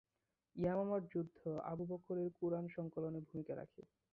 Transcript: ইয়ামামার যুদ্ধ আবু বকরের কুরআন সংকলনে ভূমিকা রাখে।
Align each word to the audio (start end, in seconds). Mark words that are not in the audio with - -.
ইয়ামামার 0.55 1.01
যুদ্ধ 1.11 1.39
আবু 1.71 1.83
বকরের 1.91 2.29
কুরআন 2.39 2.65
সংকলনে 2.75 3.19
ভূমিকা 3.27 3.53
রাখে। 3.55 3.81